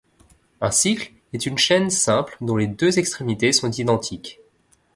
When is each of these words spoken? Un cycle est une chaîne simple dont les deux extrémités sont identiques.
Un 0.61 0.71
cycle 0.71 1.11
est 1.31 1.45
une 1.45 1.59
chaîne 1.59 1.91
simple 1.91 2.35
dont 2.41 2.57
les 2.57 2.65
deux 2.65 2.97
extrémités 2.97 3.53
sont 3.53 3.69
identiques. 3.69 4.39